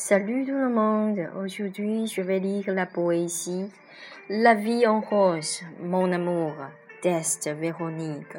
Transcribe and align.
Salut 0.00 0.46
tout 0.46 0.52
le 0.52 0.68
monde, 0.68 1.18
aujourd'hui 1.42 2.06
je 2.06 2.22
vais 2.22 2.38
lire 2.38 2.72
la 2.72 2.86
poésie 2.86 3.68
La 4.28 4.54
vie 4.54 4.86
en 4.86 5.00
rose, 5.00 5.62
mon 5.82 6.12
amour, 6.12 6.52
d'Est 7.02 7.50
Véronique. 7.50 8.36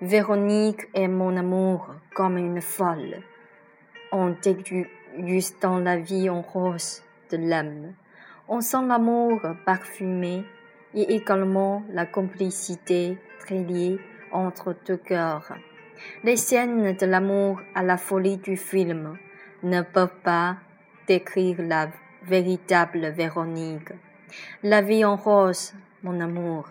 Véronique 0.00 0.88
est 0.92 1.06
mon 1.06 1.36
amour 1.36 1.94
comme 2.12 2.38
une 2.38 2.60
folle, 2.60 3.22
en 4.10 4.30
dégustant 4.30 5.78
la 5.78 5.96
vie 5.96 6.28
en 6.28 6.42
rose 6.42 7.04
de 7.30 7.36
l'âme. 7.36 7.94
On 8.48 8.60
sent 8.60 8.84
l'amour 8.88 9.40
parfumé 9.64 10.42
et 10.92 11.14
également 11.14 11.84
la 11.88 12.04
complicité 12.04 13.16
très 13.38 13.62
liée 13.62 14.00
entre 14.32 14.74
deux 14.84 14.96
cœurs. 14.96 15.54
Les 16.24 16.36
scènes 16.36 16.96
de 16.96 17.06
l'amour 17.06 17.60
à 17.76 17.84
la 17.84 17.96
folie 17.96 18.38
du 18.38 18.56
film 18.56 19.16
ne 19.64 19.80
peuvent 19.82 20.20
pas 20.22 20.56
décrire 21.08 21.56
la 21.58 21.88
véritable 22.22 23.08
Véronique. 23.08 23.92
La 24.62 24.82
vie 24.82 25.04
en 25.04 25.16
rose, 25.16 25.72
mon 26.02 26.20
amour. 26.20 26.68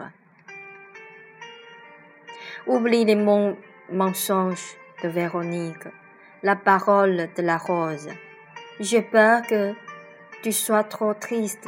Oublie 2.68 3.04
les 3.04 3.16
mensonges 3.92 4.78
de 5.04 5.10
Véronique, 5.10 5.88
la 6.44 6.56
parole 6.56 7.30
de 7.36 7.42
la 7.42 7.58
rose. 7.58 8.10
J'ai 8.80 9.02
peur 9.02 9.42
que 9.42 9.74
tu 10.44 10.52
sois 10.52 10.84
trop 10.84 11.14
triste, 11.14 11.68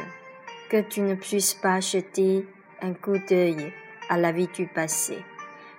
que 0.70 0.80
tu 0.80 1.00
ne 1.00 1.14
puisses 1.14 1.54
pas 1.54 1.80
jeter 1.80 2.46
un 2.82 2.94
coup 2.94 3.18
d'œil 3.18 3.72
à 4.08 4.16
la 4.16 4.32
vie 4.32 4.48
du 4.48 4.66
passé. 4.66 5.18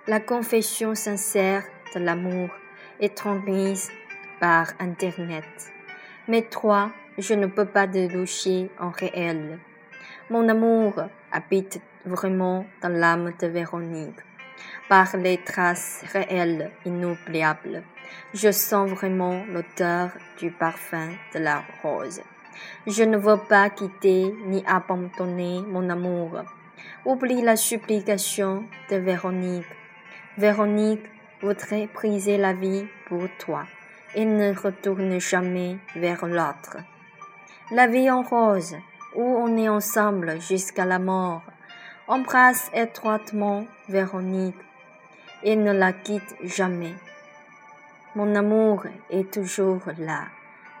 La 0.06 0.20
confession 0.20 0.94
sincère 0.94 1.64
de 1.94 2.00
l'amour 2.00 2.50
est 3.00 3.16
transmise 3.16 3.90
par 4.40 4.68
Internet. 4.78 5.72
Mais 6.28 6.42
toi, 6.42 6.90
je 7.16 7.34
ne 7.34 7.46
peux 7.46 7.64
pas 7.64 7.86
te 7.86 8.82
en 8.82 8.90
réel. 8.90 9.58
Mon 10.30 10.48
amour 10.48 11.02
habite 11.32 11.80
vraiment 12.04 12.66
dans 12.82 12.88
l'âme 12.90 13.32
de 13.40 13.46
Véronique. 13.46 14.20
Par 14.88 15.16
les 15.16 15.38
traces 15.38 16.04
réelles 16.12 16.70
inoubliables, 16.84 17.82
je 18.34 18.50
sens 18.50 18.90
vraiment 18.90 19.44
l'odeur 19.48 20.10
du 20.38 20.50
parfum 20.50 21.10
de 21.34 21.38
la 21.38 21.62
rose. 21.82 22.22
Je 22.86 23.04
ne 23.04 23.16
veux 23.16 23.38
pas 23.48 23.70
quitter 23.70 24.34
ni 24.46 24.64
abandonner 24.66 25.62
mon 25.66 25.88
amour. 25.90 26.42
Oublie 27.04 27.42
la 27.42 27.56
supplication 27.56 28.64
de 28.90 28.96
Véronique. 28.96 29.66
Véronique 30.36 31.04
voudrait 31.40 31.88
briser 31.94 32.36
la 32.36 32.52
vie 32.52 32.86
pour 33.08 33.28
toi 33.38 33.64
et 34.14 34.24
ne 34.24 34.54
retourne 34.54 35.20
jamais 35.20 35.78
vers 35.96 36.26
l'autre. 36.26 36.78
La 37.70 37.86
vie 37.86 38.10
en 38.10 38.22
rose, 38.22 38.76
où 39.14 39.22
on 39.22 39.56
est 39.56 39.68
ensemble 39.68 40.40
jusqu'à 40.40 40.84
la 40.84 40.98
mort, 40.98 41.42
embrasse 42.06 42.70
étroitement 42.72 43.66
Véronique 43.88 44.56
et 45.42 45.56
ne 45.56 45.72
la 45.72 45.92
quitte 45.92 46.34
jamais. 46.42 46.94
Mon 48.14 48.34
amour 48.34 48.84
est 49.10 49.30
toujours 49.30 49.82
là. 49.98 50.24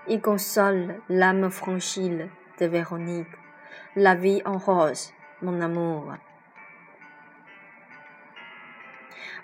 Il 0.08 0.20
console 0.20 1.00
l'âme 1.10 1.50
fragile 1.50 2.28
de 2.58 2.66
Véronique. 2.66 3.26
La 3.94 4.14
vie 4.14 4.40
en 4.44 4.56
rose, 4.56 5.12
mon 5.42 5.60
amour. 5.60 6.14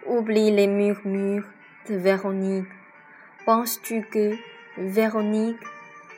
Oublie 0.07 0.51
les 0.51 0.67
murmures 0.67 1.45
de 1.89 1.97
Véronique 1.97 2.69
Penses-tu 3.45 4.01
que 4.11 4.37
Véronique 4.79 5.61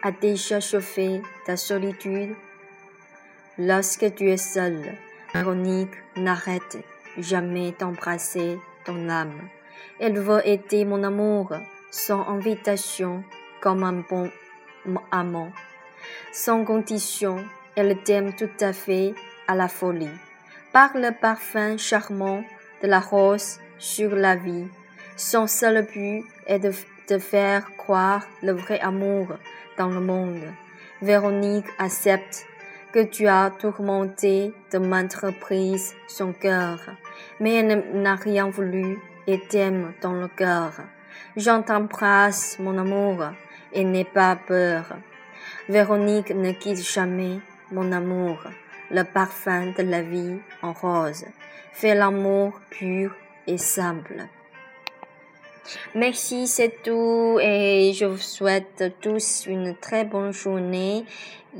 a 0.00 0.12
déjà 0.12 0.60
chauffé 0.60 1.20
ta 1.44 1.56
solitude? 1.56 2.36
Lorsque 3.58 4.14
tu 4.14 4.30
es 4.30 4.36
seule, 4.36 4.94
Véronique 5.34 5.96
n'arrête 6.16 6.78
jamais 7.18 7.74
d'embrasser 7.80 8.60
ton 8.84 9.08
âme. 9.08 9.48
Elle 9.98 10.20
veut 10.20 10.46
aider 10.46 10.84
mon 10.84 11.02
amour 11.02 11.52
sans 11.90 12.28
invitation 12.28 13.24
comme 13.60 13.82
un 13.82 14.04
bon 14.08 14.30
amant. 15.10 15.50
Sans 16.32 16.64
condition, 16.64 17.44
elle 17.74 18.00
t'aime 18.04 18.36
tout 18.36 18.50
à 18.60 18.72
fait 18.72 19.14
à 19.48 19.56
la 19.56 19.66
folie. 19.66 20.16
Par 20.72 20.96
le 20.96 21.10
parfum 21.10 21.76
charmant 21.76 22.44
de 22.84 22.86
la 22.86 23.00
rose 23.00 23.58
sur 23.78 24.14
la 24.14 24.36
vie, 24.36 24.68
son 25.16 25.48
seul 25.48 25.84
but 25.92 26.24
est 26.46 26.60
de 26.60 26.70
de 27.08 27.18
faire 27.18 27.76
croire 27.76 28.26
le 28.42 28.52
vrai 28.52 28.80
amour 28.80 29.28
dans 29.78 29.88
le 29.88 30.00
monde. 30.00 30.42
Véronique 31.02 31.66
accepte 31.78 32.46
que 32.92 33.02
tu 33.02 33.26
as 33.28 33.50
tourmenté 33.50 34.54
de 34.72 34.78
maintes 34.78 35.14
reprises 35.14 35.94
son 36.08 36.32
cœur, 36.32 36.78
mais 37.40 37.54
elle 37.54 38.00
n'a 38.00 38.14
rien 38.14 38.48
voulu 38.48 38.98
et 39.26 39.40
t'aime 39.48 39.92
dans 40.00 40.14
le 40.14 40.28
cœur. 40.28 40.72
J'en 41.36 41.62
t'embrasse, 41.62 42.58
mon 42.58 42.78
amour, 42.78 43.24
et 43.72 43.84
n'aie 43.84 44.04
pas 44.04 44.36
peur. 44.36 44.96
Véronique 45.68 46.30
ne 46.30 46.52
quitte 46.52 46.82
jamais 46.82 47.40
mon 47.70 47.92
amour, 47.92 48.38
le 48.90 49.02
parfum 49.02 49.72
de 49.76 49.82
la 49.82 50.02
vie 50.02 50.38
en 50.62 50.72
rose. 50.72 51.26
Fais 51.72 51.94
l'amour 51.94 52.58
pur 52.70 53.14
et 53.46 53.58
simple. 53.58 54.24
Merci, 55.94 56.46
c'est 56.46 56.82
tout 56.82 57.38
et 57.40 57.92
je 57.94 58.04
vous 58.04 58.18
souhaite 58.18 58.84
tous 59.00 59.46
une 59.46 59.74
très 59.76 60.04
bonne 60.04 60.32
journée. 60.32 61.04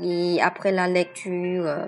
Et 0.01 0.39
après 0.41 0.71
la 0.71 0.87
lecture 0.87 1.65
euh, 1.65 1.87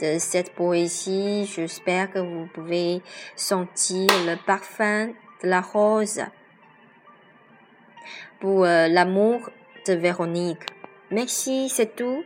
de 0.00 0.18
cette 0.18 0.54
poésie, 0.54 1.46
j'espère 1.46 2.10
que 2.10 2.18
vous 2.18 2.46
pouvez 2.52 3.00
sentir 3.36 4.08
le 4.26 4.36
parfum 4.44 5.08
de 5.42 5.48
la 5.48 5.60
rose 5.60 6.20
pour 8.40 8.64
euh, 8.64 8.88
l'amour 8.88 9.50
de 9.86 9.94
Véronique. 9.94 10.66
Merci, 11.10 11.68
c'est 11.68 11.94
tout. 11.94 12.24